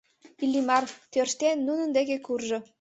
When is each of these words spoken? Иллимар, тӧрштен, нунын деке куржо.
Иллимар, 0.43 0.83
тӧрштен, 1.11 1.57
нунын 1.67 1.89
деке 1.97 2.17
куржо. 2.25 2.59